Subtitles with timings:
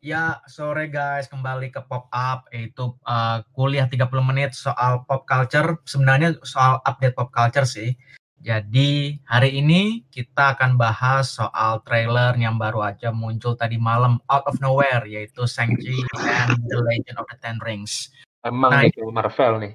[0.00, 5.76] Ya, sore guys, kembali ke Pop Up, yaitu uh, kuliah 30 menit soal pop culture,
[5.84, 7.92] sebenarnya soal update pop culture sih.
[8.40, 14.48] Jadi, hari ini kita akan bahas soal trailer yang baru aja muncul tadi malam out
[14.48, 18.08] of nowhere, yaitu Shang-Chi and the Legend of the Ten Rings.
[18.40, 19.72] Emang nah, itu Marvel nih.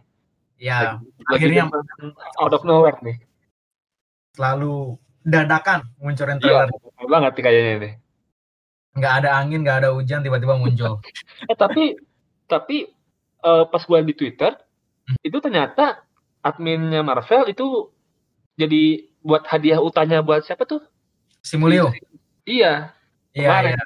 [0.57, 0.97] Ya,
[1.29, 1.69] lagi, akhirnya
[2.41, 3.21] out of nowhere nih.
[4.33, 6.65] Selalu dadakan munculin trailer.
[6.73, 7.91] Iya, banget kayaknya ini
[8.95, 11.03] nggak ada angin nggak ada hujan tiba-tiba muncul.
[11.51, 11.99] Eh tapi
[12.47, 12.87] tapi
[13.43, 15.19] uh, pas gue di Twitter hmm.
[15.21, 16.01] itu ternyata
[16.41, 17.91] adminnya Marvel itu
[18.55, 20.81] jadi buat hadiah utanya buat siapa tuh?
[21.45, 21.93] Simulio
[22.45, 22.89] iya
[23.37, 23.83] iya, iya.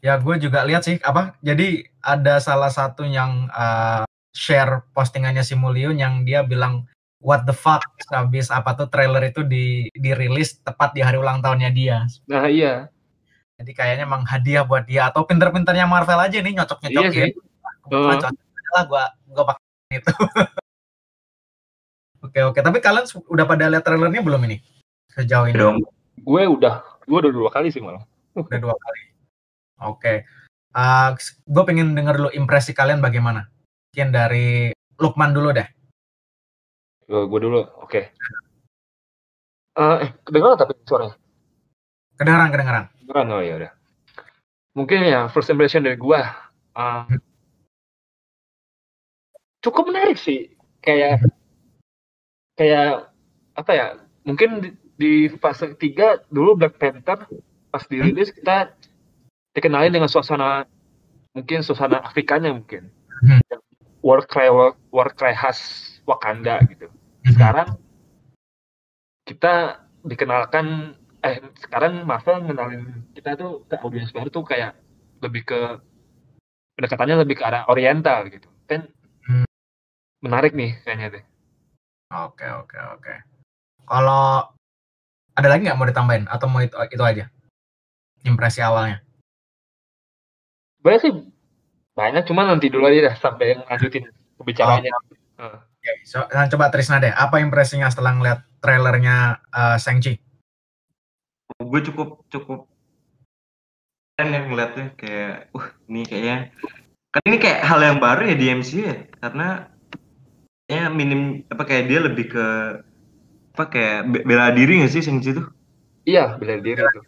[0.00, 5.92] ya gue juga lihat sih apa jadi ada salah satu yang uh, share postingannya Simulio
[5.92, 6.88] yang dia bilang
[7.20, 11.70] what the fuck habis apa tuh trailer itu di dirilis tepat di hari ulang tahunnya
[11.72, 11.98] dia.
[12.24, 12.88] Nah iya
[13.60, 17.28] jadi kayaknya emang hadiah buat dia atau pinter-pinternya Marvel aja nih nyocok-nyocok iya ya.
[17.92, 18.16] Uh.
[18.72, 20.08] lah gua gua pakai itu.
[22.24, 24.64] oke oke, tapi kalian udah pada lihat trailernya belum ini?
[25.12, 25.60] Sejauh ini.
[25.60, 25.84] Dong.
[26.24, 28.00] Gue udah, gue udah dua kali sih malah.
[28.38, 29.00] Udah dua kali.
[29.90, 30.22] Oke.
[30.70, 31.18] Uh,
[31.50, 33.50] gue pengen denger dulu impresi kalian bagaimana.
[33.90, 34.70] Mungkin dari
[35.02, 35.66] Lukman dulu deh.
[37.10, 37.90] Uh, gue dulu, oke.
[37.90, 38.14] Okay.
[39.74, 41.18] Uh, eh, kedengeran tapi suaranya?
[42.20, 42.84] Kedengeran, kedengeran.
[43.00, 43.72] Kedengeran, oh ya udah.
[44.76, 46.28] Mungkin ya first impression dari gua
[46.76, 47.08] uh,
[49.64, 50.52] cukup menarik sih.
[50.84, 51.24] Kayak
[52.60, 53.08] kayak
[53.56, 53.86] apa ya?
[54.28, 54.68] Mungkin di,
[55.00, 57.24] di fase 3 dulu Black Panther
[57.72, 58.76] pas dirilis kita
[59.56, 60.68] dikenalin dengan suasana
[61.32, 62.92] mungkin suasana Afrikanya mungkin.
[63.24, 63.40] Hmm.
[64.04, 65.56] War cry war, war cry khas
[66.04, 66.92] Wakanda gitu.
[67.24, 67.32] Hmm.
[67.32, 67.68] Sekarang
[69.24, 74.72] kita dikenalkan eh sekarang Marvel mengenalin kita tuh ke audiens baru tuh kayak
[75.20, 75.60] lebih ke
[76.80, 78.88] pendekatannya lebih ke arah oriental gitu kan
[79.28, 79.44] hmm.
[80.24, 81.24] menarik nih kayaknya deh
[82.08, 83.14] oke oke oke
[83.84, 84.48] kalau
[85.36, 87.24] ada lagi nggak mau ditambahin atau mau itu, itu aja
[88.24, 89.04] impresi awalnya
[90.80, 91.12] banyak sih
[91.92, 94.08] banyak cuma nanti dulu aja dah sampai yang lanjutin
[94.40, 94.92] pembicaraannya
[95.36, 95.44] oh.
[95.44, 95.58] uh.
[95.80, 100.20] Oke, so, coba Trisna deh, apa impresinya setelah ngeliat trailernya uh, Shang-Chi?
[101.60, 102.66] Gue cukup cukup
[104.16, 106.38] keren ya ngeliatnya kayak uh ini kayaknya
[107.10, 109.48] kan ini kayak hal yang baru ya di MCU ya karena
[110.70, 112.46] ya minim apa kayak dia lebih ke
[113.56, 115.46] apa kayak bela diri gak sih Shang-Chi tuh?
[116.06, 117.04] Iya bela diri tuh.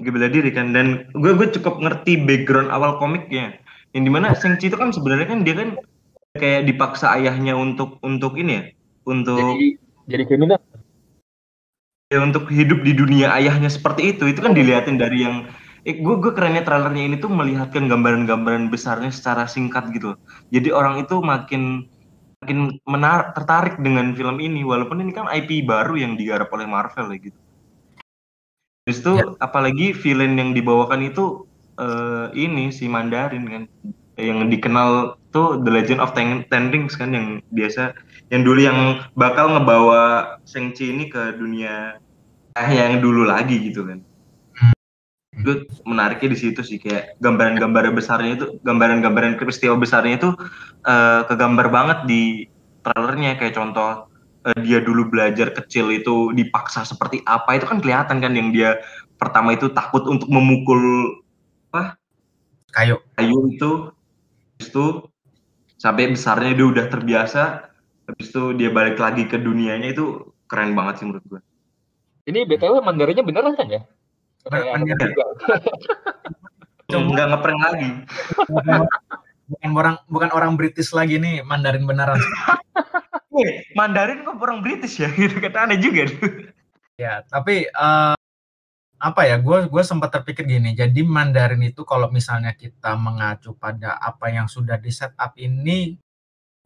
[0.00, 3.60] Bela diri kan dan gue gue cukup ngerti background awal komiknya.
[3.92, 5.76] Yang di mana Shang-Chi itu kan sebenarnya kan dia kan
[6.40, 8.64] kayak dipaksa ayahnya untuk untuk ini ya
[9.04, 9.68] untuk jadi
[10.08, 10.60] jadi kriminal
[12.12, 14.28] ya untuk hidup di dunia ayahnya seperti itu.
[14.28, 15.48] Itu kan dilihatin dari yang
[15.88, 20.14] eh, gue gue kerennya trailernya ini tuh melihatkan gambaran-gambaran besarnya secara singkat gitu
[20.54, 21.90] jadi orang itu makin
[22.42, 27.14] makin menar tertarik dengan film ini walaupun ini kan IP baru yang digarap oleh Marvel
[27.14, 27.38] ya gitu.
[28.82, 29.26] Terus itu ya.
[29.38, 31.46] apalagi villain yang dibawakan itu
[31.78, 33.62] uh, ini si Mandarin kan
[34.18, 37.94] yang dikenal tuh The Legend of Ten, Ten Rings kan yang biasa
[38.32, 42.00] yang dulu yang bakal ngebawa Shang-Chi ini ke dunia
[42.56, 44.00] eh yang dulu lagi gitu kan.
[44.56, 44.72] Hmm.
[45.32, 50.30] itu menariknya di situ sih kayak gambaran-gambar besarnya itu gambaran-gambaran peristiwa besarnya itu
[50.88, 52.22] uh, kegambar banget di
[52.80, 53.36] trailernya.
[53.36, 54.08] Kayak contoh
[54.48, 58.80] uh, dia dulu belajar kecil itu dipaksa seperti apa itu kan kelihatan kan yang dia
[59.20, 60.80] pertama itu takut untuk memukul
[61.72, 62.00] apa?
[62.72, 62.96] Kayu.
[63.16, 63.92] Kayu itu.
[64.56, 65.08] Itu
[65.76, 67.71] sampai besarnya dia udah terbiasa
[68.08, 71.40] habis itu dia balik lagi ke dunianya itu keren banget sih menurut gue
[72.22, 73.82] ini BTW Mandarinnya beneran kan ya?
[74.46, 75.10] Mandarin.
[76.92, 77.90] Enggak ngeprank lagi.
[79.50, 82.18] bukan orang bukan orang British lagi nih Mandarin beneran.
[83.32, 85.08] Nih, Mandarin kok orang British ya?
[85.18, 86.04] Gitu kata aneh juga.
[87.00, 88.12] ya, tapi uh,
[89.00, 89.40] apa ya?
[89.40, 90.76] Gue gue sempat terpikir gini.
[90.76, 95.96] Jadi Mandarin itu kalau misalnya kita mengacu pada apa yang sudah di setup ini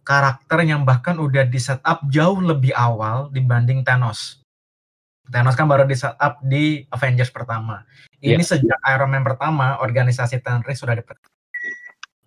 [0.06, 4.38] karakter yang bahkan udah di setup jauh lebih awal dibanding Thanos.
[5.26, 7.82] Thanos kan baru di setup di Avengers pertama.
[8.22, 8.46] Ini yeah.
[8.46, 11.34] sejak Iron Man pertama, organisasi Ten Rings sudah diperkuat.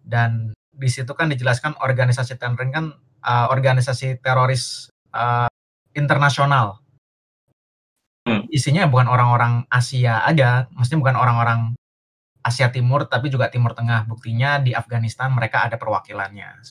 [0.04, 2.86] Dan di situ kan dijelaskan organisasi Ten Rings kan
[3.24, 5.48] uh, organisasi teroris uh,
[5.96, 6.84] internasional.
[8.28, 8.44] Hmm.
[8.52, 11.60] Isinya bukan orang-orang Asia aja, maksudnya bukan orang-orang
[12.44, 14.04] Asia Timur tapi juga Timur Tengah.
[14.04, 16.69] Buktinya di Afghanistan mereka ada perwakilannya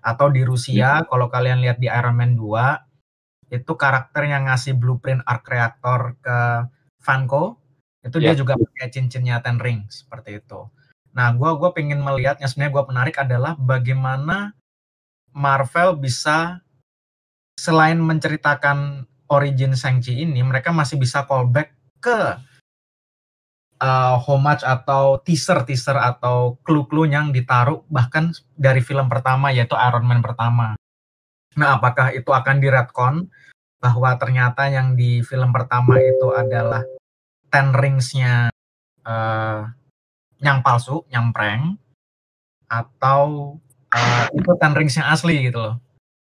[0.00, 1.06] Atau di Rusia, hmm.
[1.10, 6.68] kalau kalian lihat di Iron Man 2 itu karakter yang ngasih blueprint arc reactor ke
[7.00, 7.56] Vanko
[8.04, 8.30] itu yeah.
[8.30, 8.40] dia ya.
[8.44, 10.68] juga pakai cincinnya Ten Ring seperti itu.
[11.16, 14.54] Nah, gue gua pengen melihatnya sebenarnya gue menarik adalah bagaimana
[15.34, 16.62] Marvel bisa
[17.58, 22.38] selain menceritakan origin Shang-Chi ini, mereka masih bisa callback ke
[23.82, 30.20] uh, homage atau teaser-teaser atau clue-clue yang ditaruh bahkan dari film pertama yaitu Iron Man
[30.22, 30.74] pertama.
[31.58, 33.26] Nah, apakah itu akan retcon
[33.78, 36.82] bahwa ternyata yang di film pertama itu adalah
[37.48, 38.50] Ten Rings-nya
[39.06, 39.60] uh,
[40.38, 41.78] yang palsu, yang prank,
[42.68, 43.54] atau
[43.90, 45.76] uh, itu Ten Rings yang asli gitu loh.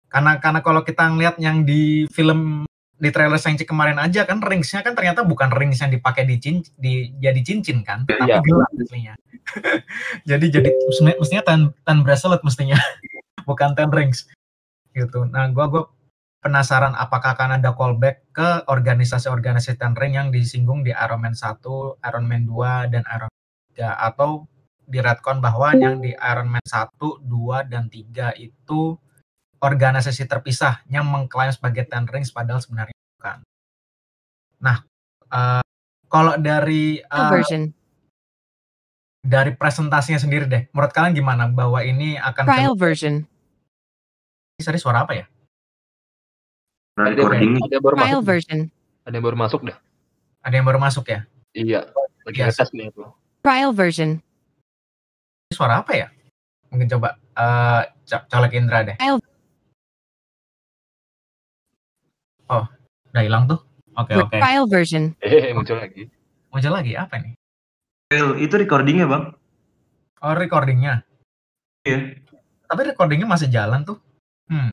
[0.07, 2.63] Karena karena kalau kita ngeliat yang di film
[2.97, 6.73] di trailer Shang-Chi kemarin aja kan ringsnya kan ternyata bukan rings yang dipakai di, cincin,
[6.81, 8.41] di jadi cincin kan, tapi ya.
[8.41, 9.15] gelang aslinya.
[10.31, 10.69] jadi jadi
[11.21, 12.81] mestinya ten, ten bracelet mestinya,
[13.49, 14.25] bukan ten rings
[14.97, 15.29] gitu.
[15.29, 15.83] Nah, gua gua
[16.41, 21.61] penasaran apakah akan ada callback ke organisasi-organisasi ten ring yang disinggung di Iron Man 1,
[22.01, 23.45] Iron Man 2 dan Iron Man
[23.77, 24.49] 3 atau
[24.87, 28.97] di retcon bahwa yang di Iron Man 1, 2 dan 3 itu
[29.61, 33.39] organisasi terpisah yang mengklaim sebagai Ten Rings padahal sebenarnya bukan.
[34.61, 34.85] Nah,
[35.33, 35.65] uh,
[36.07, 37.73] kalau dari uh, version
[39.27, 43.27] dari presentasinya sendiri deh, menurut kalian gimana bahwa ini akan trial version?
[44.63, 45.27] Ini suara apa ya?
[46.97, 48.31] Ada, ada baru trial masuk.
[48.31, 48.59] version.
[49.05, 49.77] Ada yang baru masuk dah.
[50.47, 51.21] Ada yang baru masuk ya?
[51.53, 51.81] Iya,
[52.25, 52.57] lagi yes.
[52.57, 53.03] tes nih itu.
[53.43, 54.11] Trial version.
[55.51, 56.09] Ini suara apa ya?
[56.71, 57.83] Mungkin coba uh,
[58.31, 58.97] colek Indra deh.
[58.97, 59.19] Trial
[62.47, 62.65] Oh,
[63.11, 63.61] udah hilang tuh?
[63.97, 64.29] Oke, okay, oke.
[64.37, 64.41] Okay.
[64.41, 65.05] File version.
[65.25, 66.07] Eh, muncul lagi.
[66.53, 67.33] Muncul lagi, apa nih?
[68.13, 69.25] File, itu recordingnya bang.
[70.23, 71.03] Oh, recordingnya?
[71.83, 72.19] Iya.
[72.67, 73.99] Tapi recordingnya masih jalan tuh.
[74.47, 74.71] Hmm.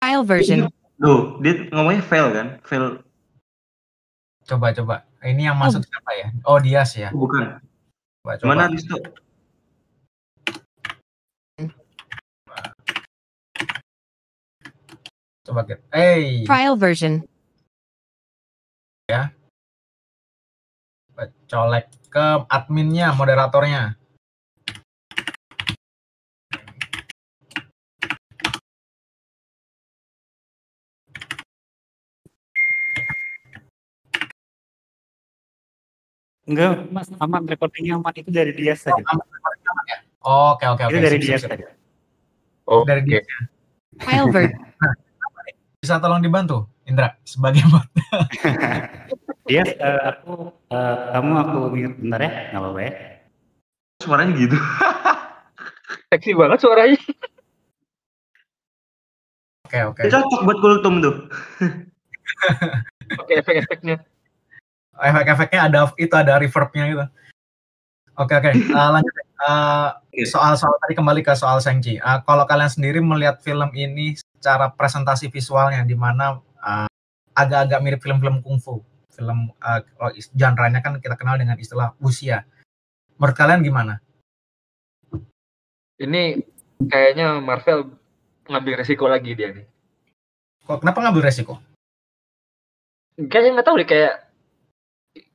[0.00, 0.58] File version.
[1.00, 2.46] Tuh, dia ngomongnya file kan?
[2.62, 3.02] File.
[4.44, 4.96] Coba, coba.
[5.24, 5.88] Ini yang masuk oh.
[5.88, 6.28] siapa ya?
[6.44, 7.08] Oh, Dias ya?
[7.10, 7.58] Bukan.
[8.22, 8.48] Coba, coba.
[8.52, 8.96] Mana Risto?
[15.44, 15.84] Coba kita.
[15.92, 16.48] Hey.
[16.48, 17.20] Trial version.
[19.12, 19.28] Ya.
[21.44, 23.92] Colek ke adminnya, moderatornya.
[36.48, 38.96] Enggak, Mas, aman recordingnya aman itu dari dia saja.
[38.96, 39.96] ya?
[40.24, 40.92] Oke, oke, oke.
[40.92, 41.68] Itu dari dia saja.
[42.64, 43.20] Oh, dari dia.
[44.00, 44.64] File version.
[45.84, 47.84] Bisa tolong dibantu, Indra, sebagai bot.
[49.44, 52.92] Iya, uh, aku, uh, kamu aku minta bentar ya, nggak apa-apa ya.
[54.00, 54.56] Suaranya gitu.
[56.08, 57.00] Seksi banget suaranya.
[59.68, 60.00] Oke, oke.
[60.08, 61.28] Cocok buat kultum tuh.
[63.20, 64.00] Oke, efek-efeknya.
[64.96, 67.04] Efek-efeknya ada itu ada reverbnya gitu.
[68.14, 69.90] Oke oke uh, lanjut uh,
[70.22, 71.98] soal soal tadi kembali ke soal Shang-Chi.
[71.98, 74.14] Uh, kalau kalian sendiri melihat film ini
[74.44, 76.84] secara presentasi visualnya di mana uh,
[77.32, 79.80] agak-agak mirip film-film kungfu, film uh,
[80.36, 82.44] genre-nya kan kita kenal dengan istilah wuxia.
[83.16, 84.04] Menurut kalian gimana?
[85.96, 86.44] Ini
[86.92, 87.96] kayaknya Marvel
[88.44, 89.64] ngambil resiko lagi dia nih.
[90.68, 91.56] Kok kenapa ngambil resiko?
[93.16, 94.14] Kayaknya nggak tahu deh kayak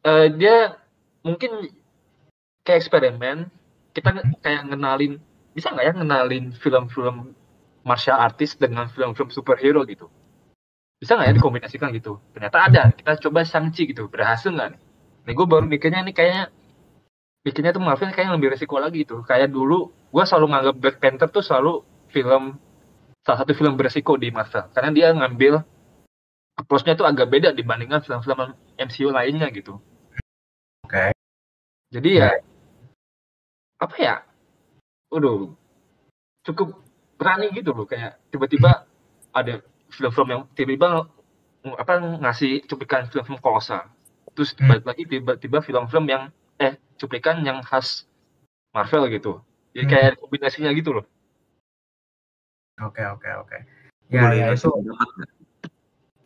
[0.05, 0.77] uh, dia
[1.25, 1.73] mungkin
[2.61, 3.49] kayak eksperimen
[3.97, 5.17] kita kayak ngenalin
[5.57, 7.33] bisa nggak ya ngenalin film-film
[7.85, 10.07] martial artist dengan film-film superhero gitu
[10.99, 14.81] bisa nggak ya dikombinasikan gitu ternyata ada kita coba sangci gitu berhasil nggak nih
[15.27, 16.43] nih gue baru mikirnya nih kayaknya
[17.43, 21.29] bikinnya tuh Marvel kayaknya lebih resiko lagi gitu kayak dulu gue selalu nganggap Black Panther
[21.31, 22.59] tuh selalu film
[23.23, 25.63] salah satu film beresiko di Marvel karena dia ngambil
[26.59, 29.79] approach-nya tuh agak beda dibandingkan film-film MCU lainnya gitu.
[30.83, 30.91] Oke.
[30.91, 31.09] Okay.
[31.89, 32.29] Jadi ya
[33.79, 34.15] apa ya
[35.15, 35.55] udah
[36.43, 36.75] cukup
[37.19, 38.87] berani gitu loh kayak tiba-tiba
[39.35, 39.59] ada
[39.91, 41.11] film-film yang tiba-tiba
[41.75, 43.83] apa ngasih cuplikan film-film kolosal
[44.31, 44.71] terus hmm.
[44.71, 46.23] balik lagi tiba-tiba film-film yang
[46.63, 48.07] eh cuplikan yang khas
[48.75, 49.41] Marvel gitu.
[49.73, 49.91] Jadi hmm.
[49.91, 51.05] kayak kombinasinya gitu loh.
[52.79, 53.57] Oke oke oke.
[54.09, 54.69] Ya, ya itu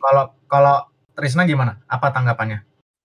[0.00, 0.76] kalau kalau
[1.14, 1.80] Trisna gimana?
[1.86, 2.64] Apa tanggapannya?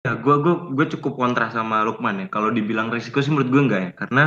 [0.05, 2.27] Ya, gue gue gue cukup kontra sama Lukman ya.
[2.29, 4.23] Kalau dibilang risiko sih menurut gue enggak ya, karena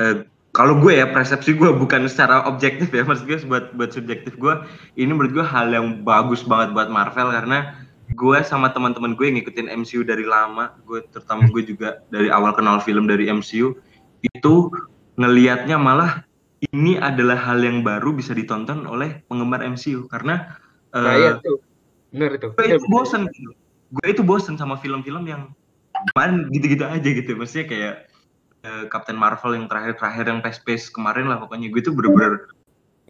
[0.00, 0.16] eh,
[0.54, 4.54] kalau gue ya persepsi gue bukan secara objektif ya, maksud gue buat buat subjektif gue,
[4.94, 7.74] ini menurut gue hal yang bagus banget buat Marvel karena
[8.14, 12.54] gue sama teman-teman gue yang ngikutin MCU dari lama, gue terutama gue juga dari awal
[12.54, 13.74] kenal film dari MCU
[14.22, 14.54] itu
[15.18, 16.22] ngelihatnya malah
[16.70, 20.54] ini adalah hal yang baru bisa ditonton oleh penggemar MCU karena
[20.94, 21.58] nah, uh, iya tuh.
[22.14, 22.48] Benar itu.
[22.54, 22.78] Gue itu
[23.26, 23.50] gitu
[23.94, 25.50] gue itu bosen sama film-film yang
[26.50, 27.94] gitu-gitu aja gitu maksudnya kayak
[28.88, 31.68] Captain Marvel yang terakhir-terakhir yang Space kemarin lah pokoknya.
[31.68, 32.48] Gue tuh bener-bener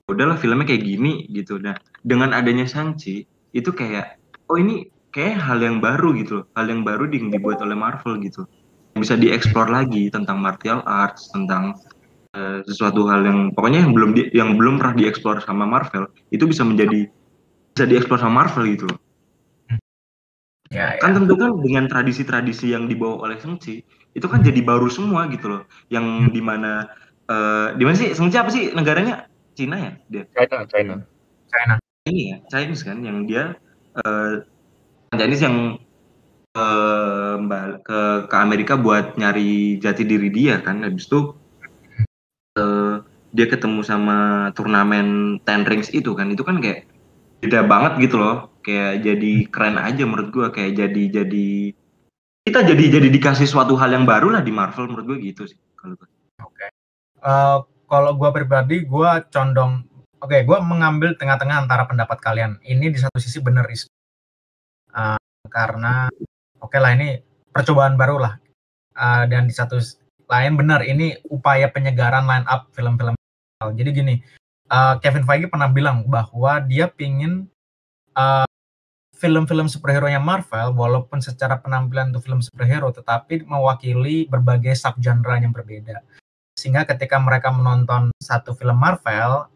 [0.04, 1.62] "Ya udahlah filmnya kayak gini gitu.
[1.62, 4.18] Nah dengan adanya Shang-Chi itu kayak
[4.50, 6.46] oh ini kayak hal yang baru gitu loh.
[6.58, 8.44] Hal yang baru yang dibuat oleh Marvel gitu.
[8.98, 11.78] Bisa dieksplor lagi tentang martial arts tentang
[12.34, 16.44] eh, sesuatu hal yang pokoknya yang belum di- yang belum pernah dieksplor sama Marvel itu
[16.50, 17.06] bisa menjadi
[17.74, 18.98] bisa dieksplor sama Marvel gitu loh.
[20.74, 21.22] Ya, kan ya.
[21.22, 25.62] tentu kan dengan tradisi-tradisi yang dibawa oleh Shang-Chi itu kan jadi baru semua gitu loh.
[25.90, 26.88] Yang di mana
[27.26, 28.14] eh di mana sih?
[28.14, 29.26] Shang-Chi apa sih negaranya?
[29.54, 30.24] Cina ya dia?
[30.34, 30.94] China China.
[31.50, 31.74] China.
[32.04, 33.56] ini ya Chinese kan yang dia
[33.96, 34.44] eh
[35.14, 35.80] Chinese yang
[36.54, 40.82] eh, mbak ke ke Amerika buat nyari jati diri dia kan.
[40.86, 41.34] Habis itu
[42.58, 42.94] eh,
[43.34, 46.30] dia ketemu sama turnamen Ten Rings itu kan.
[46.30, 46.86] Itu kan kayak
[47.42, 48.54] beda banget gitu loh.
[48.64, 50.46] Kayak jadi keren aja menurut gua.
[50.54, 51.74] Kayak jadi jadi
[52.44, 55.56] kita jadi jadi dikasih suatu hal yang baru lah di Marvel menurut gue gitu sih
[55.80, 56.08] kalau gua.
[57.24, 57.58] Eh,
[57.88, 59.80] kalau gue pribadi, gue condong,
[60.20, 62.60] oke, gue mengambil tengah-tengah antara pendapat kalian.
[62.60, 63.88] Ini di satu sisi benar is,
[64.94, 65.18] Eh,
[65.50, 66.06] karena
[66.62, 67.18] oke lah ini
[67.50, 68.34] percobaan baru lah.
[68.94, 69.80] Eh, dan di satu
[70.28, 73.16] lain benar ini upaya penyegaran line up film-film.
[73.58, 74.14] Jadi gini,
[74.68, 77.48] eh, Kevin Feige pernah bilang bahwa dia pingin
[78.14, 78.46] eh,
[79.24, 86.04] film-film superhero-nya Marvel, walaupun secara penampilan itu film superhero, tetapi mewakili berbagai subgenre yang berbeda
[86.54, 89.50] sehingga ketika mereka menonton satu film Marvel,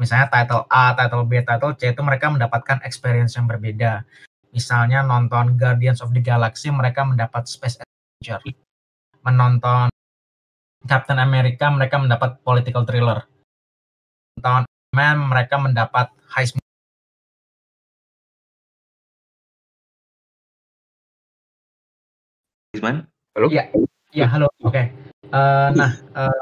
[0.00, 4.02] misalnya title A, title B, title C itu mereka mendapatkan experience yang berbeda.
[4.50, 8.42] Misalnya nonton Guardians of the Galaxy mereka mendapat Space Adventure.
[9.22, 9.92] Menonton
[10.88, 13.28] Captain America mereka mendapat political thriller.
[14.40, 16.58] Menonton Man mereka mendapat heist
[22.74, 23.64] Isman halo Iya.
[24.10, 24.50] Ya, halo.
[24.66, 24.90] Oke.
[25.30, 25.90] Eh, nah,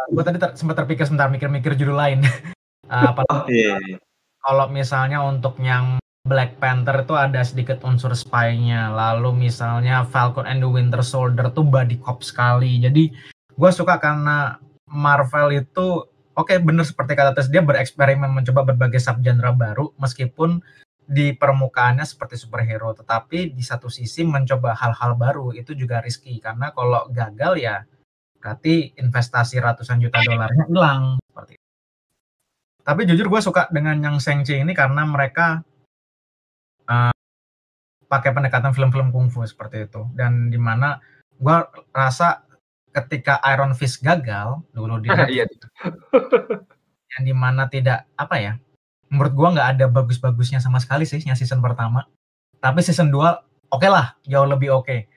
[0.08, 2.20] gue tadi ter- sempat terpikir sebentar mikir-mikir judul lain.
[2.88, 4.00] Eh, apa oh iya, iya.
[4.40, 8.88] kalau misalnya untuk yang Black Panther itu ada sedikit unsur spy-nya.
[8.88, 12.80] Lalu misalnya Falcon and the Winter Soldier tuh body cop sekali.
[12.80, 13.12] Jadi
[13.52, 14.56] gue suka karena
[14.88, 16.00] Marvel itu
[16.32, 20.64] oke bener seperti kata Tes dia bereksperimen mencoba berbagai subgenre baru meskipun
[21.08, 26.36] di permukaannya seperti superhero tetapi di satu sisi mencoba hal-hal baru itu juga risky.
[26.36, 27.80] Karena kalau gagal ya
[28.36, 31.66] berarti investasi ratusan juta dolarnya hilang seperti itu.
[32.84, 35.64] Tapi jujur gue suka dengan yang Shang-Chi ini karena mereka
[36.84, 37.14] eh,
[38.04, 40.04] pakai pendekatan film-film kungfu seperti itu.
[40.12, 41.00] Dan di mana
[41.40, 41.56] gue
[41.96, 42.44] rasa
[42.92, 45.48] ketika Iron Fist gagal dulu di iya
[47.16, 48.52] yang di mana tidak apa ya
[49.08, 52.08] menurut gua nggak ada bagus-bagusnya sama sekali sih yang season pertama.
[52.58, 55.08] Tapi season 2 oke lah jauh lebih oke.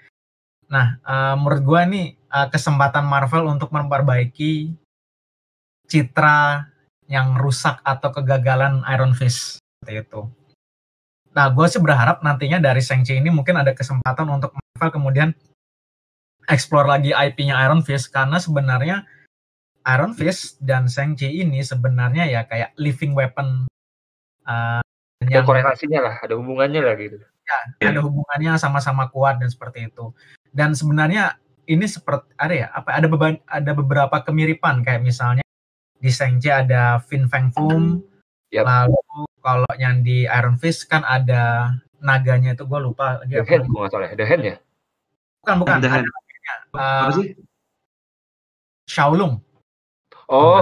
[0.72, 4.72] Nah eh, menurut gua ini eh, kesempatan Marvel untuk memperbaiki
[5.92, 6.72] citra
[7.12, 10.22] yang rusak atau kegagalan Iron Fist seperti itu.
[11.36, 15.30] Nah gue sih berharap nantinya dari Shang-Chi ini mungkin ada kesempatan untuk Marvel kemudian
[16.48, 19.04] explore lagi IP-nya Iron Fist karena sebenarnya
[19.84, 23.68] Iron Fist dan Shang-Chi ini sebenarnya ya kayak living weapon
[24.48, 24.82] uh,
[25.22, 27.22] ada yang korelasinya lah ada hubungannya lah gitu
[27.82, 30.16] ada hubungannya sama-sama kuat dan seperti itu.
[30.52, 31.36] Dan sebenarnya
[31.68, 35.44] ini seperti ada ya apa ada beban ada beberapa kemiripan kayak misalnya
[36.02, 38.02] di Shang-Chi ada Fin Fang Foom,
[38.50, 38.66] Yap.
[38.66, 39.00] lalu
[39.40, 43.70] kalau yang di Iron Fist kan ada naganya itu gue lupa lagi The Hand namanya.
[43.70, 44.56] kalau nggak salah ya The Hand ya
[45.46, 46.06] bukan bukan The ada Hand.
[46.10, 47.28] namanya, apa uh, sih
[48.90, 49.34] Shaolong
[50.26, 50.62] oh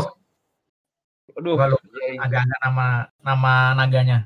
[1.38, 1.68] aduh iya,
[2.16, 2.20] iya.
[2.24, 2.88] agak-agak nama
[3.22, 4.20] nama naganya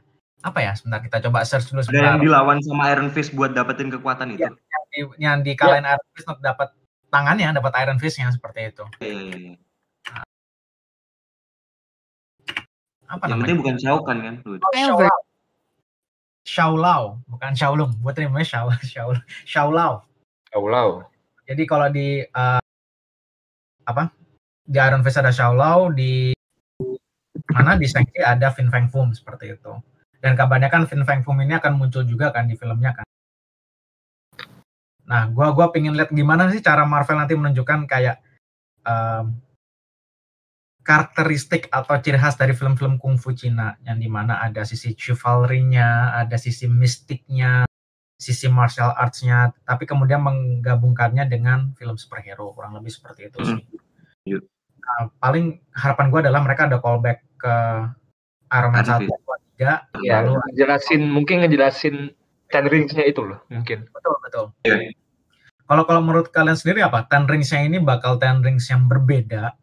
[0.44, 3.56] apa ya sebentar kita coba search dulu ada sebentar yang dilawan sama Iron Fist buat
[3.56, 4.52] dapetin kekuatan itu
[4.92, 6.76] di, yang di kalahin Iron Fist untuk dapat
[7.08, 9.56] tangannya dapat Iron Fist-nya seperti itu iya.
[13.08, 14.60] apa yang namanya penting bukan Shao Kahn kan Tuh.
[14.74, 15.32] Kyle Ver-
[16.44, 17.92] Xiaolao, bukan Xiaolong.
[18.04, 19.16] Gue namanya Xiao, Xiao,
[19.52, 20.04] Xiaolao.
[20.54, 21.08] Aulau
[21.48, 22.62] Jadi kalau di eh,
[23.88, 24.12] apa?
[24.64, 26.36] Di Iron Fist ada Xiaolao, di
[27.54, 29.74] mana di Shang-Chi ada Fin Fang Foom seperti itu.
[30.18, 33.06] Dan kabarnya kan Fin Fang Foom ini akan muncul juga kan di filmnya kan.
[35.04, 38.24] Nah, gua gua pengen lihat gimana sih cara Marvel nanti menunjukkan kayak
[38.88, 39.36] em,
[40.84, 46.36] karakteristik atau ciri khas dari film-film kungfu Cina yang di mana ada sisi chivalry-nya, ada
[46.36, 47.64] sisi mistiknya,
[48.20, 53.62] sisi martial arts-nya, tapi kemudian menggabungkannya dengan film superhero kurang lebih seperti itu sih.
[54.24, 54.40] Iya.
[54.84, 57.56] Nah, paling harapan gue adalah mereka ada callback ke
[58.54, 59.24] Iron Man Iron 1, Fist.
[59.58, 62.12] 2, 3, ya lalu jelasin mungkin ngejelasin
[62.52, 64.46] ten ringsnya itu loh mungkin betul betul.
[64.68, 64.94] Iya.
[65.64, 67.08] Kalau kalau menurut kalian sendiri apa?
[67.08, 69.56] Ten Rings-nya ini bakal Ten Rings yang berbeda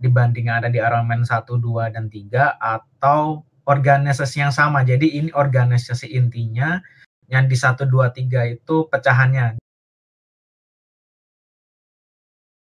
[0.00, 4.80] dibanding yang ada di Iron Man 1, 2, dan 3 atau organisasi yang sama.
[4.86, 6.80] Jadi ini organisasi intinya
[7.28, 9.60] yang di 1, 2, 3 itu pecahannya.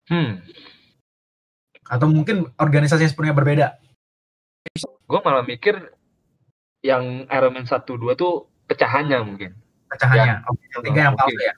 [0.08, 0.40] Hmm,
[1.88, 3.68] Atau mungkin organisasi yang sepenuhnya berbeda.
[5.08, 5.96] gue malah mikir
[6.84, 9.56] yang Iron Man 1 2 tuh pecahannya mungkin.
[9.88, 10.44] Pecahannya.
[10.44, 11.54] Oke, yang tiga yang palsu ya.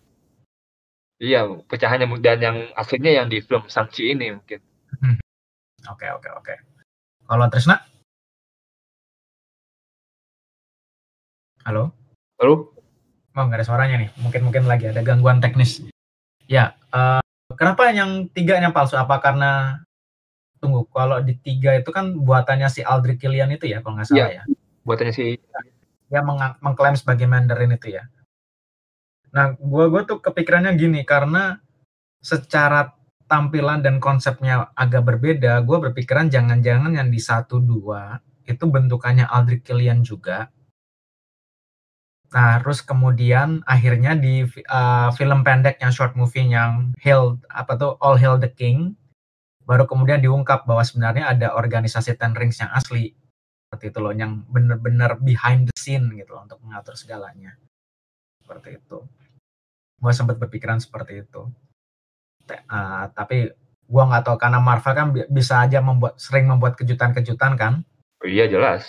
[1.21, 4.63] Iya, pecahannya dan yang aslinya yang di film Shang-Chi ini mungkin.
[5.91, 6.55] Oke, oke, oke.
[7.27, 7.77] Kalau Trisna?
[11.67, 11.93] Halo?
[12.41, 12.81] Lalu
[13.31, 14.11] Oh, nggak ada suaranya nih.
[14.19, 15.87] Mungkin-mungkin lagi ada gangguan teknis.
[16.51, 17.23] Ya, eh,
[17.55, 18.99] kenapa yang tiga yang palsu?
[18.99, 19.79] Apa karena
[20.61, 24.31] tunggu, kalau di tiga itu kan buatannya si Aldrich Killian itu ya, kalau nggak salah
[24.31, 24.43] ya.
[24.85, 25.41] buatannya si
[26.11, 28.05] Dia meng- mengklaim sebagai Mandarin itu ya.
[29.33, 31.59] Nah, gua gua tuh kepikirannya gini karena
[32.21, 32.93] secara
[33.31, 39.63] tampilan dan konsepnya agak berbeda, gua berpikiran jangan-jangan yang di satu dua itu bentukannya Aldrich
[39.63, 40.51] Killian juga.
[42.31, 47.99] Nah, terus kemudian akhirnya di uh, film pendek yang short movie yang Hail apa tuh
[47.99, 48.95] All Hail the King
[49.71, 53.15] baru kemudian diungkap bahwa sebenarnya ada organisasi Ten Rings yang asli.
[53.71, 57.55] Seperti itu loh yang bener-bener behind the scene gitu loh untuk mengatur segalanya.
[58.43, 58.99] Seperti itu.
[59.95, 61.47] Gue sempat berpikiran seperti itu.
[62.67, 63.55] Uh, tapi
[63.87, 67.87] gua nggak tahu karena Marvel kan bi- bisa aja membuat sering membuat kejutan-kejutan kan?
[68.19, 68.83] Oh iya jelas.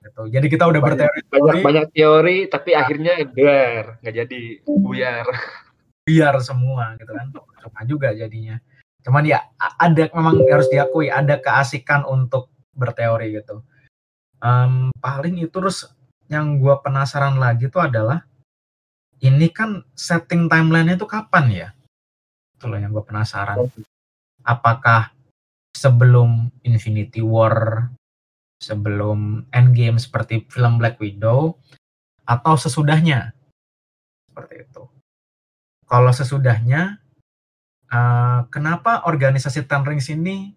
[0.00, 0.32] gitu.
[0.32, 5.26] Jadi kita udah Banyak- berteori Banyak banyak teori tapi akhirnya bear nggak jadi buyar.
[6.08, 7.28] biar semua gitu kan.
[7.36, 8.56] Cuma juga jadinya
[9.02, 13.62] cuman ya ada memang harus diakui ada keasikan untuk berteori gitu.
[14.42, 15.86] Em, paling itu terus
[16.30, 18.24] yang gua penasaran lagi tuh adalah
[19.22, 21.68] ini kan setting timeline itu kapan ya?
[22.58, 23.70] Itu loh yang gue penasaran.
[24.42, 25.14] Apakah
[25.78, 27.86] sebelum Infinity War
[28.62, 31.58] sebelum Endgame seperti film Black Widow
[32.22, 33.34] atau sesudahnya?
[34.30, 34.82] Seperti itu.
[35.90, 37.01] Kalau sesudahnya
[37.92, 40.56] eh, kenapa organisasi Ten Rings ini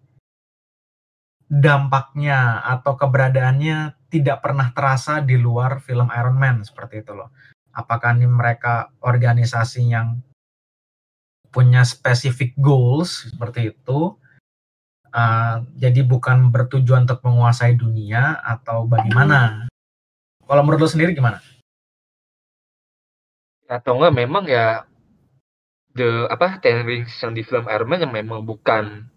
[1.46, 7.30] dampaknya atau keberadaannya tidak pernah terasa di luar film Iron Man seperti itu loh.
[7.76, 10.18] Apakah ini mereka organisasi yang
[11.52, 14.16] punya specific goals seperti itu?
[15.16, 19.70] eh, jadi bukan bertujuan untuk menguasai dunia atau bagaimana?
[20.46, 21.40] Kalau menurut lo sendiri gimana?
[23.66, 24.86] Atau enggak memang ya
[25.96, 29.08] the apa Ten Rings yang di film Iron Man yang memang bukan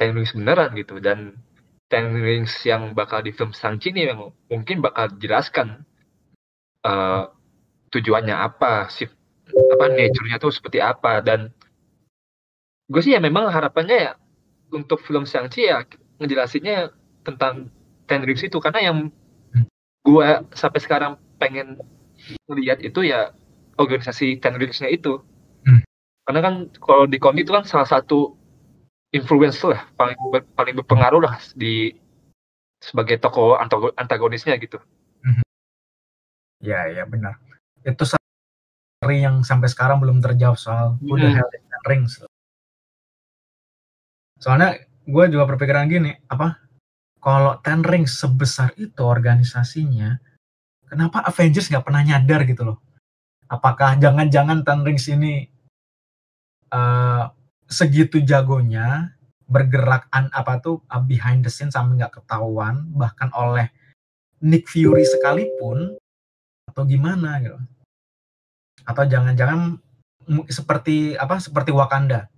[0.00, 0.98] Ten Rings beneran gitu.
[0.98, 1.36] Dan
[1.92, 5.84] Ten Rings yang bakal di film Shang-Chi ini yang mungkin bakal jelaskan
[6.82, 7.24] eh,
[7.92, 9.06] tujuannya apa sih
[9.52, 11.20] apa nature-nya tuh seperti apa.
[11.20, 11.52] Dan
[12.88, 14.12] gue sih ya memang harapannya ya
[14.72, 15.84] untuk film Shang-Chi ya
[16.18, 17.68] ngejelasinnya tentang
[18.08, 18.56] Ten Rings itu.
[18.56, 19.12] Karena yang
[20.02, 21.78] gue sampai sekarang pengen
[22.48, 23.36] ngelihat itu ya
[23.76, 25.20] organisasi Ten Rings-nya itu.
[26.22, 28.38] Karena kan kalau di komik itu kan salah satu
[29.10, 31.92] influence lah paling ber- paling berpengaruh lah di
[32.82, 34.78] sebagai tokoh antago- antagonisnya gitu
[36.62, 37.42] Ya, ya benar.
[37.82, 41.18] Itu seri yang sampai sekarang belum terjawab soal Hmm.
[41.18, 42.22] hell Ten Rings.
[44.38, 46.62] Soalnya gue juga berpikiran gini, apa
[47.18, 50.22] kalau Ten Rings sebesar itu organisasinya,
[50.86, 52.78] kenapa Avengers nggak pernah nyadar gitu loh?
[53.50, 55.50] Apakah jangan-jangan Ten Rings ini
[56.72, 57.24] eh,
[57.68, 59.16] segitu jagonya
[59.48, 63.68] bergerak an, apa tuh uh, behind the scene sampai nggak ketahuan bahkan oleh
[64.40, 65.96] Nick Fury sekalipun
[66.72, 67.60] atau gimana gitu
[68.88, 69.76] atau jangan-jangan
[70.48, 72.32] seperti apa seperti Wakanda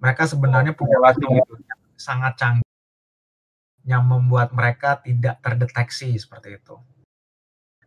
[0.00, 1.54] mereka sebenarnya punya Langsung gitu.
[1.94, 2.70] sangat canggih
[3.84, 6.76] yang membuat mereka tidak terdeteksi seperti itu.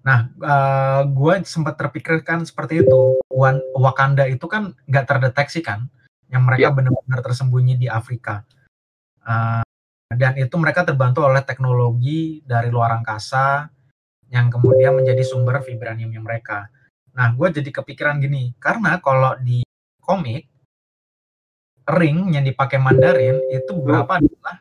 [0.04, 0.28] Nah,
[1.08, 3.18] gue sempat terpikirkan seperti itu.
[3.32, 5.88] Wan- Wakanda itu kan nggak terdeteksi kan,
[6.28, 6.76] yang mereka Iya.
[6.76, 8.44] benar-benar tersembunyi di Afrika.
[9.24, 9.64] Eh,
[10.14, 13.72] dan itu mereka terbantu oleh teknologi dari luar angkasa
[14.30, 16.68] yang kemudian menjadi sumber vibraniumnya mereka.
[17.16, 19.64] Nah, gue jadi kepikiran gini, karena kalau di
[20.04, 20.50] komik
[21.84, 24.60] ring yang dipakai Mandarin itu beberapa adalah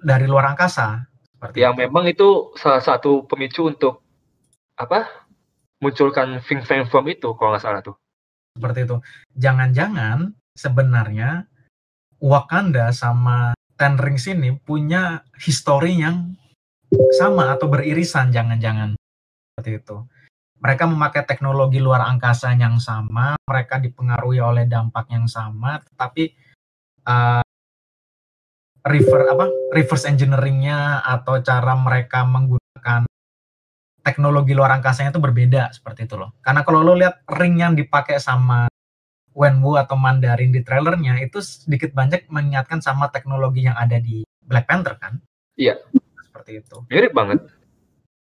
[0.00, 1.02] dari luar angkasa.
[1.26, 1.82] Seperti yang itu.
[1.86, 4.05] memang itu salah satu pemicu untuk
[4.76, 5.08] apa
[5.80, 7.96] munculkan Fing Fang Foam itu kalau nggak salah tuh
[8.56, 8.96] seperti itu.
[9.36, 11.44] Jangan-jangan sebenarnya
[12.16, 16.32] Wakanda sama Ten Rings ini punya histori yang
[17.20, 18.96] sama atau beririsan jangan-jangan
[19.52, 19.98] seperti itu.
[20.56, 26.32] mereka memakai teknologi luar angkasa yang sama, mereka dipengaruhi oleh dampak yang sama, tetapi
[27.04, 27.44] uh,
[28.88, 33.04] rever apa reverse engineeringnya atau cara mereka menggunakan
[34.06, 36.30] teknologi luar angkasanya itu berbeda seperti itu loh.
[36.38, 38.70] Karena kalau lo lihat ring yang dipakai sama
[39.34, 44.70] Wenwu atau Mandarin di trailernya itu sedikit banyak mengingatkan sama teknologi yang ada di Black
[44.70, 45.18] Panther kan?
[45.58, 45.82] Iya.
[46.22, 46.86] Seperti itu.
[46.86, 47.42] Mirip banget.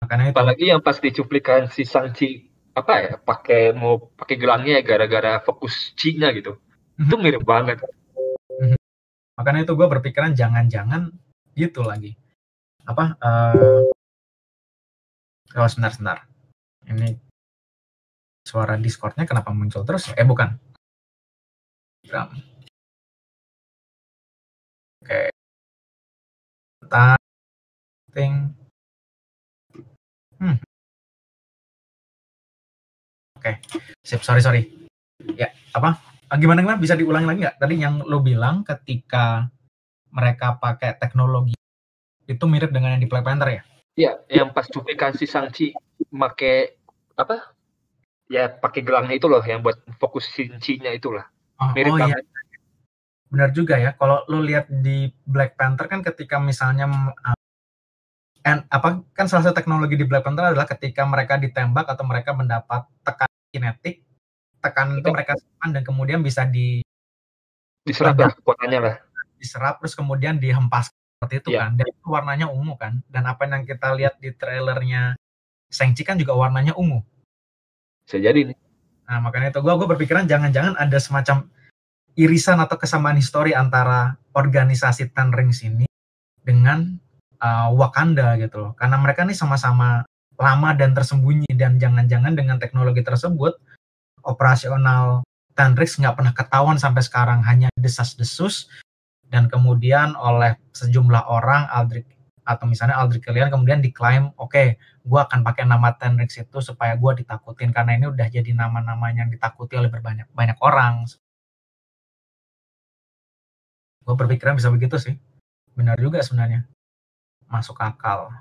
[0.00, 0.34] Makanya itu.
[0.40, 5.94] Apalagi yang pas dicuplikan si Shang-Chi apa ya pakai mau pakai gelangnya ya gara-gara fokus
[5.94, 6.58] Cina gitu.
[6.98, 7.06] Mhm.
[7.06, 7.78] Itu mirip banget.
[9.38, 11.14] Makanya itu gue berpikiran jangan-jangan
[11.54, 12.18] gitu lagi.
[12.86, 13.14] Apa?
[13.22, 13.93] Uh,
[15.54, 16.18] oh sebentar sebentar.
[16.84, 17.16] Ini
[18.44, 20.12] suara Discordnya kenapa muncul terus?
[20.12, 20.52] Eh bukan.
[22.04, 22.28] Gram.
[25.00, 25.32] Oke.
[28.14, 28.54] Ting.
[30.38, 30.56] Hmm.
[33.34, 33.58] Oke.
[34.06, 34.62] Sip, sorry sorry.
[35.34, 35.98] Ya, apa?
[36.30, 37.58] Ah, gimana gimana bisa diulangi lagi nggak?
[37.58, 39.50] Tadi yang lo bilang ketika
[40.14, 41.58] mereka pakai teknologi
[42.24, 43.62] itu mirip dengan yang di Black Panther ya?
[43.94, 45.74] Iya, yang pas cuplikan si Shang-Chi
[46.10, 46.82] make
[47.14, 47.54] apa?
[48.26, 51.30] Ya pakai gelangnya itu loh yang buat fokus Shang-Chi-nya itulah.
[51.62, 52.18] Oh, Mirip oh iya,
[53.30, 53.94] benar juga ya.
[53.94, 57.38] Kalau lo lihat di Black Panther kan ketika misalnya uh,
[58.42, 62.34] and, apa kan salah satu teknologi di Black Panther adalah ketika mereka ditembak atau mereka
[62.34, 64.02] mendapat tekan kinetik,
[64.58, 66.82] tekan itu mereka simpan dan kemudian bisa di
[67.84, 68.96] Diserap lah kekuatannya lah.
[69.36, 70.88] diserap terus kemudian dihempas
[71.24, 71.60] seperti itu Iya.
[71.64, 71.70] kan.
[71.80, 73.00] Dan itu warnanya ungu kan.
[73.08, 75.16] Dan apa yang kita lihat di trailernya
[75.72, 77.00] Shang-Chi kan juga warnanya ungu.
[78.04, 78.58] Bisa jadi nih.
[79.04, 81.44] nah makanya itu gua gua berpikiran jangan-jangan ada semacam
[82.16, 85.84] irisan atau kesamaan histori antara organisasi Ten Rings ini
[86.40, 86.96] dengan
[87.40, 88.72] uh, Wakanda gitu loh.
[88.80, 90.08] Karena mereka nih sama-sama
[90.40, 93.60] lama dan tersembunyi dan jangan-jangan dengan teknologi tersebut
[94.24, 95.20] operasional
[95.52, 97.44] Ten Rings nggak pernah ketahuan sampai sekarang.
[97.44, 98.72] Hanya desas-desus
[99.32, 102.06] dan kemudian oleh sejumlah orang Aldrich
[102.44, 106.96] atau misalnya Aldrich Killian kemudian diklaim oke gue akan pakai nama Ten Rings itu supaya
[106.96, 111.04] gue ditakutin karena ini udah jadi nama-nama yang ditakuti oleh berbanyak banyak orang.
[114.04, 115.16] Gue berpikiran bisa begitu sih.
[115.72, 116.68] Benar juga sebenarnya.
[117.48, 118.32] Masuk akal.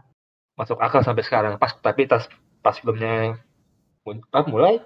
[0.60, 1.56] Masuk akal sampai sekarang.
[1.60, 2.28] Pas tapi pas
[2.64, 3.40] pas filmnya
[4.08, 4.80] mun- ah, mulai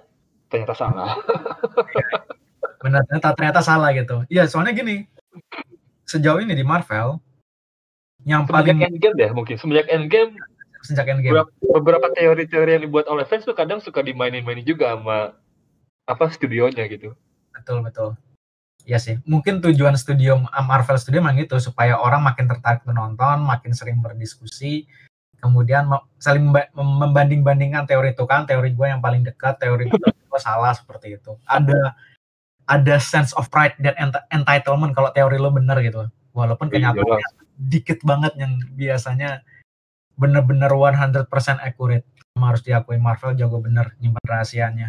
[0.50, 1.14] ternyata salah.
[2.82, 4.26] benar ternyata, ternyata salah gitu.
[4.30, 5.06] Iya soalnya gini
[6.08, 7.20] sejauh ini di Marvel
[8.24, 9.54] yang Semenjak paling Endgame deh mungkin.
[9.60, 10.32] Semenjak Endgame
[10.82, 15.36] sejak Endgame beberapa, beberapa teori-teori yang dibuat oleh fans tuh kadang suka dimainin-mainin juga sama
[16.08, 17.12] apa studionya gitu.
[17.52, 18.14] betul betul
[18.88, 23.76] Iya sih, mungkin tujuan studio Marvel Studio memang gitu supaya orang makin tertarik menonton, makin
[23.76, 24.88] sering berdiskusi,
[25.44, 25.84] kemudian
[26.16, 31.20] saling memba- membanding-bandingkan teori itu kan, teori gue yang paling dekat, teori gue salah seperti
[31.20, 31.36] itu.
[31.44, 31.92] Ada
[32.68, 36.04] ada sense of pride dan ent- entitlement kalau teori lo bener gitu,
[36.36, 37.28] walaupun Iya, kenyataannya
[37.58, 39.42] dikit banget yang biasanya
[40.14, 41.26] bener-bener 100%
[41.58, 42.06] accurate.
[42.38, 44.88] Harus diakui Marvel jago bener nyimpan rahasianya.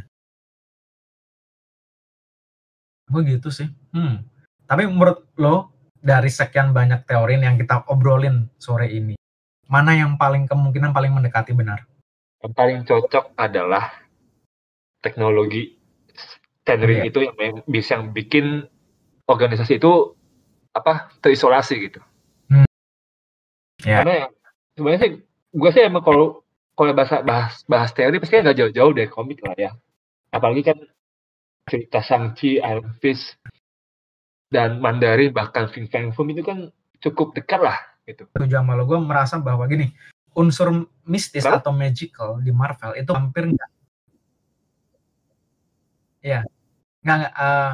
[3.09, 3.69] Begitu sih.
[3.89, 4.21] Hmm.
[4.69, 9.17] Tapi menurut lo dari sekian banyak teori yang kita obrolin sore ini,
[9.65, 11.89] mana yang paling kemungkinan paling mendekati benar?
[12.45, 13.89] Yang paling cocok adalah
[15.01, 15.78] teknologi
[16.69, 17.09] tendering Iya.
[17.09, 18.45] itu yang bisa yang bikin
[19.25, 20.13] organisasi itu
[20.73, 21.99] apa terisolasi gitu.
[23.81, 24.03] Ya.
[24.03, 24.27] Karena ya,
[24.77, 25.11] sebenarnya sih
[25.49, 26.45] gue sih emang kalau
[26.77, 29.71] kalau bahasa bahas bahas teori pasti nggak jauh-jauh dari komik lah ya.
[30.29, 30.77] Apalagi kan
[31.69, 33.37] cerita Shang-Chi, Iron Fist,
[34.49, 37.77] dan Mandarin bahkan Fin Fang Foom itu kan cukup dekat lah
[38.09, 38.25] gitu.
[38.33, 39.93] Setuju sama lo, gue merasa bahwa gini,
[40.33, 41.61] unsur mistis Kenapa?
[41.61, 43.71] atau magical di Marvel itu hampir nggak.
[46.19, 46.43] Ya,
[47.03, 47.71] nggak, nggak, eh,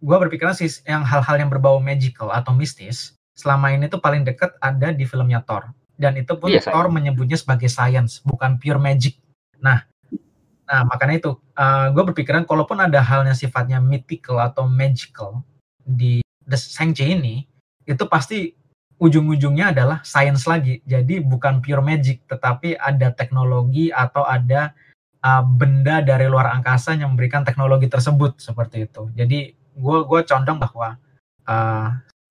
[0.00, 4.52] gue berpikiran sih yang hal-hal yang berbau magical atau mistis selama ini tuh paling dekat
[4.60, 8.80] ada di filmnya Thor dan itu pun Iya, saya- Thor menyebutnya sebagai science bukan pure
[8.80, 9.20] magic.
[9.60, 9.84] Nah,
[10.64, 11.32] nah makanya itu
[11.92, 15.44] gue berpikiran kalaupun ada halnya sifatnya mythical atau magical
[15.84, 17.44] di The Shang-Chi ini
[17.84, 18.56] itu pasti
[19.00, 20.80] ujung-ujungnya adalah science lagi.
[20.84, 24.72] Jadi bukan pure magic, tetapi ada teknologi atau ada
[25.24, 29.08] uh, benda dari luar angkasa yang memberikan teknologi tersebut seperti itu.
[29.14, 30.96] Jadi gue gue condong bahwa
[31.48, 31.88] uh,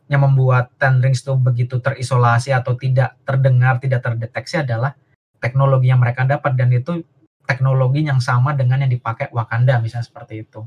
[0.09, 4.97] yang membuat Ten Rings itu begitu terisolasi atau tidak terdengar, tidak terdeteksi adalah
[5.37, 7.05] teknologi yang mereka dapat dan itu
[7.45, 10.65] teknologi yang sama dengan yang dipakai Wakanda misalnya seperti itu.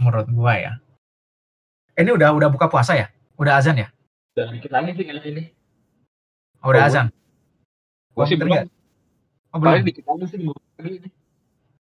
[0.00, 0.72] Menurut gua ya.
[1.92, 3.12] Ini udah udah buka puasa ya?
[3.36, 3.88] Udah azan ya?
[4.32, 5.52] Dan dikit lagi sih ini.
[6.64, 7.06] Oh, udah Oh, azan.
[8.16, 8.68] Gue sih belum.
[9.52, 9.88] Oh, Paling belum.
[9.92, 10.38] dikit lagi sih
[10.80, 11.10] lagi ini.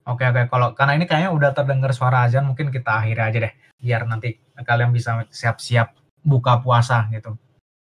[0.03, 3.53] Oke oke kalau karena ini kayaknya udah terdengar suara azan mungkin kita akhiri aja deh
[3.79, 7.33] biar nanti kalian bisa siap-siap buka puasa gitu.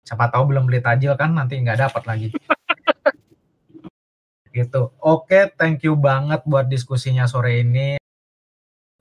[0.07, 2.29] Siapa tahu belum beli tajil kan nanti nggak dapat lagi.
[4.53, 4.93] gitu.
[5.01, 7.97] Oke, thank you banget buat diskusinya sore ini.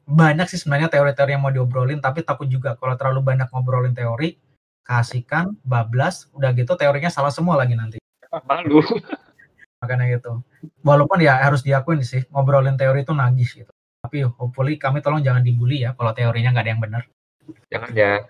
[0.08, 4.34] Banyak sih sebenarnya teori-teori yang mau diobrolin tapi takut juga kalau terlalu banyak ngobrolin teori
[4.82, 8.02] kasihkan bablas udah gitu teorinya salah semua lagi nanti.
[8.48, 8.80] Malu.
[9.82, 10.40] Makanya gitu
[10.86, 15.42] walaupun ya harus diakuin sih ngobrolin teori itu nagih gitu tapi hopefully kami tolong jangan
[15.42, 17.02] dibully ya kalau teorinya nggak ada yang benar
[17.70, 18.22] Jangan ya.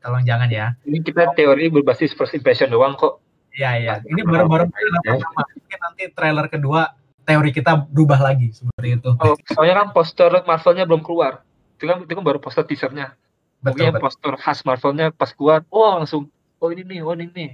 [0.00, 3.20] tolong jangan ya Ini kita teori berbasis first impression doang kok.
[3.54, 6.80] Iya iya ini baru-baru trailer pertama mungkin nanti trailer kedua
[7.24, 11.44] teori kita berubah lagi seperti itu Oh, soalnya kan poster Marvelnya belum keluar.
[11.78, 13.16] Itu kan, itu kan baru poster teasernya.
[13.64, 16.28] betul poster khas Marvelnya pas keluar, oh langsung,
[16.60, 17.50] oh ini nih, oh ini nih.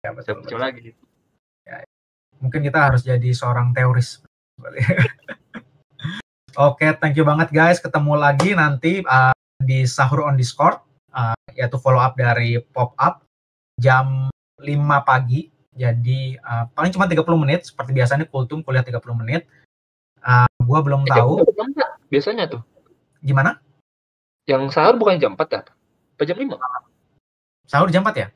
[0.00, 0.60] ya, betul, muncul betul.
[0.64, 0.88] lagi.
[2.38, 4.22] Mungkin kita harus jadi seorang teoris
[6.58, 7.78] Oke, thank you banget guys.
[7.78, 10.82] Ketemu lagi nanti uh, di sahur on Discord,
[11.14, 13.22] uh, yaitu follow up dari pop up
[13.78, 14.26] jam
[14.58, 14.66] 5
[15.06, 15.46] pagi.
[15.70, 19.46] Jadi uh, paling cuma 30 menit, seperti biasanya kultum kuliah 30 menit.
[20.18, 21.46] Uh, gua belum Eh, tahu?
[21.54, 21.70] Jam
[22.10, 22.62] biasanya tuh.
[23.22, 23.62] gimana.
[24.50, 25.62] Yang sahur bukan jam 4 ya?
[26.18, 26.58] Apa jam 5?
[27.70, 28.28] Sahur jam 4 ya?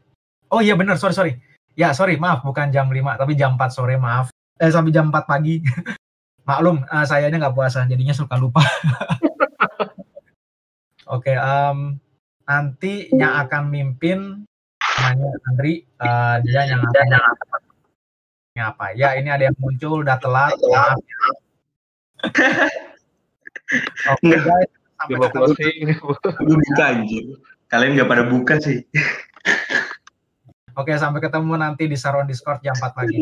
[0.46, 1.42] Oh iya bener, sorry sorry.
[1.72, 4.28] Ya sorry, maaf bukan jam 5 tapi jam 4 sore maaf.
[4.61, 5.61] Eh sampai jam 4 pagi.
[6.48, 8.66] Maklum, uh, sayanya nggak puasa, jadinya suka lupa.
[11.14, 12.02] Oke, em,
[12.48, 14.42] nanti yang akan mimpin
[15.02, 17.06] namanya Andri, eh, dia yang akan
[18.52, 18.92] Ini apa?
[18.92, 20.52] Ya ini ada yang muncul udah telat.
[20.61, 21.00] Maaf.
[21.00, 21.20] ya.
[24.12, 25.52] Oke guys, sampai ketemu.
[27.72, 28.85] Kalian nggak pada buka sih.
[30.72, 33.20] Oke, sampai ketemu nanti di Saron Discord jam 4 pagi.